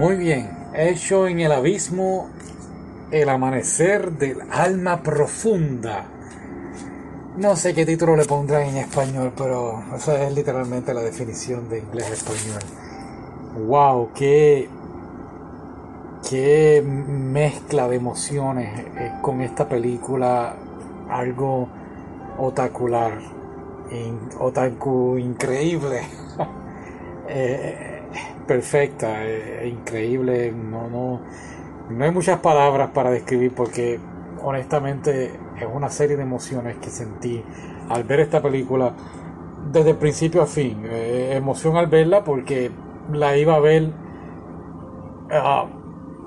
[0.00, 2.30] Muy bien, hecho en el abismo
[3.10, 6.06] el amanecer del alma profunda.
[7.36, 11.80] No sé qué título le pondrán en español, pero esa es literalmente la definición de
[11.80, 12.60] inglés-español.
[13.66, 14.08] ¡Wow!
[14.14, 14.70] ¡Qué,
[16.30, 20.56] qué mezcla de emociones eh, con esta película!
[21.10, 21.68] Algo
[22.38, 23.20] otacular,
[24.38, 26.00] otaku increíble.
[27.32, 27.99] Eh,
[28.50, 30.50] perfecta, eh, increíble.
[30.50, 31.20] No, no,
[31.88, 34.00] no hay muchas palabras para describir porque
[34.42, 35.26] honestamente
[35.56, 37.44] es una serie de emociones que sentí
[37.88, 38.92] al ver esta película
[39.70, 40.82] desde principio a fin.
[40.84, 42.72] Eh, emoción al verla porque
[43.12, 43.92] la iba a ver
[45.30, 45.66] ah,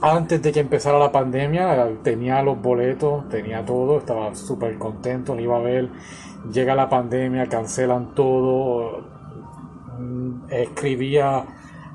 [0.00, 1.88] antes de que empezara la pandemia.
[2.04, 5.88] Tenía los boletos, tenía todo, estaba súper contento, la iba a ver.
[6.52, 9.08] Llega la pandemia, cancelan todo.
[9.98, 11.46] Mm, escribía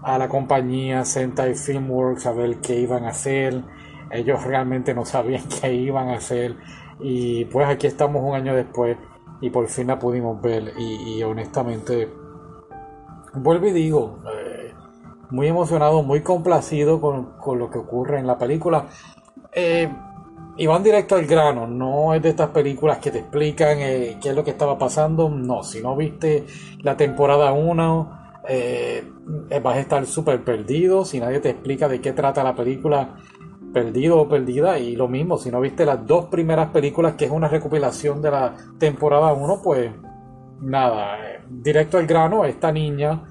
[0.07, 3.61] a la compañía Sentai Filmworks a ver qué iban a hacer.
[4.09, 6.55] Ellos realmente no sabían qué iban a hacer.
[7.01, 8.97] Y pues aquí estamos un año después
[9.41, 10.71] y por fin la pudimos ver.
[10.77, 12.09] Y, honestamente,
[13.33, 14.73] vuelvo y digo, eh,
[15.29, 18.85] muy emocionado, muy complacido con, lo que ocurre en la película.
[19.51, 19.91] Eh,
[20.55, 24.29] y van directo al grano, no es de estas películas que te explican eh, qué
[24.29, 26.45] es lo que estaba pasando, no, si no viste
[26.79, 29.03] la temporada 1, eh,
[29.61, 33.15] vas a estar súper perdido si nadie te explica de qué trata la película
[33.73, 37.31] perdido o perdida y lo mismo si no viste las dos primeras películas que es
[37.31, 39.91] una recopilación de la temporada 1 pues
[40.61, 43.23] nada eh, directo al grano esta niña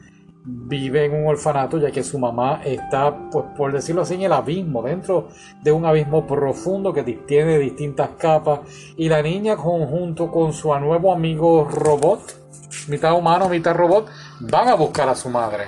[0.44, 4.32] vive en un orfanato ya que su mamá está pues por decirlo así en el
[4.32, 5.28] abismo dentro
[5.62, 8.60] de un abismo profundo que tiene distintas capas
[8.96, 12.45] y la niña junto con su nuevo amigo robot
[12.88, 14.08] mitad humano, mitad robot,
[14.40, 15.64] van a buscar a su madre.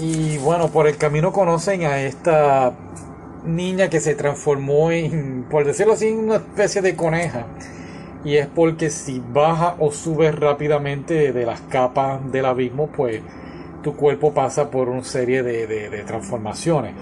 [0.00, 2.72] Y bueno, por el camino conocen a esta
[3.44, 7.46] niña que se transformó en, por decirlo así, una especie de coneja.
[8.24, 13.22] Y es porque si baja o subes rápidamente de las capas del abismo, pues
[13.82, 16.94] tu cuerpo pasa por una serie de, transformaciones.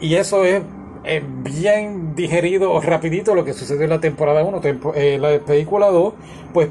[0.00, 0.62] Y eso es,
[1.42, 4.60] bien digerido rapidito lo que sucedió en la temporada 1.
[4.64, 6.14] en eh, la película 2,
[6.52, 6.68] pues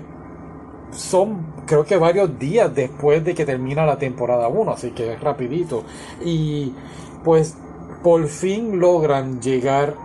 [0.95, 5.19] son creo que varios días después de que termina la temporada 1, así que es
[5.19, 5.83] rapidito.
[6.23, 6.73] Y
[7.23, 7.55] pues
[8.03, 9.95] por fin logran llegar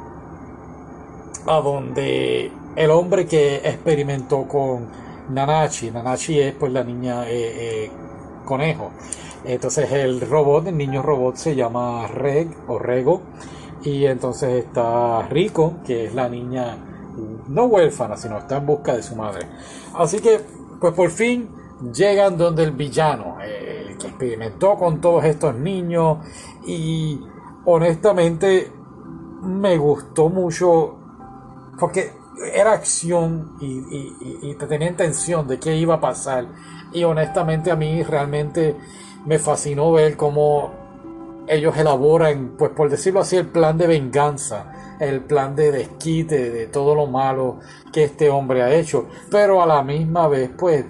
[1.47, 4.87] a donde el hombre que experimentó con
[5.31, 7.91] Nanachi, Nanachi es pues la niña eh, eh,
[8.45, 8.91] conejo.
[9.45, 13.23] Entonces el robot, el niño robot se llama Reg o Rego.
[13.85, 16.77] Y entonces está Rico, que es la niña
[17.49, 19.47] no huérfana, sino está en busca de su madre.
[19.95, 20.41] Así que
[20.81, 21.49] pues por fin
[21.93, 26.19] llegan donde el villano, el que experimentó con todos estos niños
[26.67, 27.21] y
[27.65, 28.73] honestamente
[29.43, 30.97] me gustó mucho
[31.79, 32.13] porque
[32.53, 36.47] era acción y, y, te tenía intención de qué iba a pasar
[36.93, 38.77] y honestamente a mí realmente
[39.27, 40.73] me fascinó ver cómo
[41.49, 46.67] ellos elaboran, pues por decirlo así, el plan de venganza, el plan de desquite de
[46.67, 47.59] todo lo malo
[47.93, 50.85] que este hombre ha hecho, pero a la misma vez, pues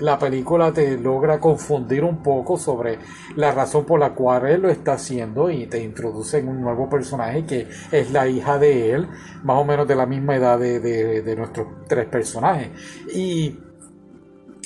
[0.00, 2.98] la película te logra confundir un poco sobre
[3.34, 6.88] la razón por la cual él lo está haciendo y te introduce en un nuevo
[6.88, 9.08] personaje que es la hija de él,
[9.42, 12.68] más o menos de la misma edad de, de nuestros tres personajes.
[13.14, 13.58] Y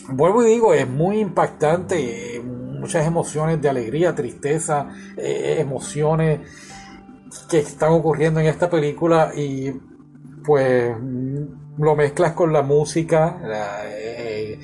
[0.08, 6.40] vuelvo y digo, es muy impactante, muchas emociones de alegría, tristeza, eh, emociones
[7.50, 9.72] que están ocurriendo en esta película y
[10.44, 10.96] pues
[11.78, 13.40] lo mezclas con la música,
[13.84, 14.58] eh,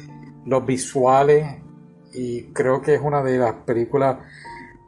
[0.47, 1.63] los visuales
[2.15, 4.19] y creo que es una de las películas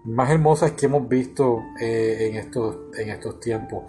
[0.05, 3.85] más hermosas que hemos visto eh, en, estos, en estos tiempos.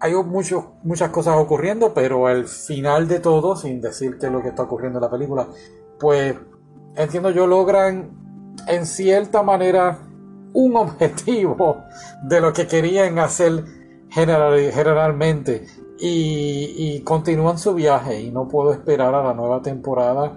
[0.00, 4.48] Hay muchas cosas ocurriendo, pero al final de todo, sin decir qué es lo que
[4.48, 5.48] está ocurriendo en la película,
[5.98, 6.36] pues
[6.96, 10.07] entiendo yo, logran en cierta manera
[10.52, 11.84] un objetivo
[12.22, 13.64] de lo que querían hacer
[14.10, 15.66] generalmente.
[16.00, 20.36] Y, continúan su viaje y no puedo esperar a la nueva temporada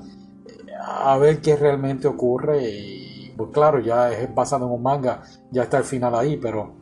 [0.83, 2.67] a ver qué realmente ocurre.
[2.67, 5.21] Y pues claro ya es basado en un manga
[5.51, 6.73] ya está el final ahí pero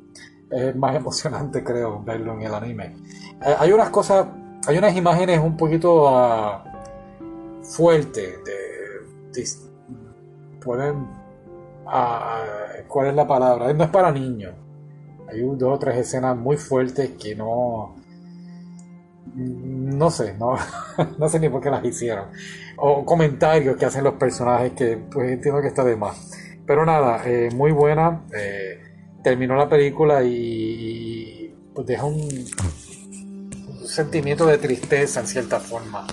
[0.49, 2.95] es más emocionante creo verlo en el anime.
[3.45, 4.27] Eh, hay unas cosas
[4.67, 6.59] hay unas imágenes un poquito uh,
[7.63, 9.45] fuertes de,
[10.59, 11.07] pueden
[11.89, 14.53] uh, cuál es la palabra no es para niños
[15.27, 17.95] hay dos o tres escenas muy fuertes que no
[19.35, 20.55] no sé, no,
[21.17, 22.29] no sé ni por qué las hicieron.
[22.77, 26.31] O comentarios que hacen los personajes que pues entiendo que está de más.
[26.65, 28.25] Pero nada, eh, muy buena.
[28.33, 28.79] Eh,
[29.23, 32.21] terminó la película y, pues deja un,
[33.67, 36.05] un sentimiento de tristeza en cierta forma.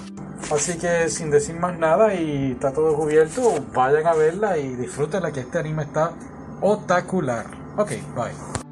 [0.51, 5.33] Así que sin decir más nada y está todo cubierto, vayan a verla y disfrútenla
[5.33, 6.13] que este anime está
[6.61, 7.47] otacular.
[7.77, 8.66] Ok, bye.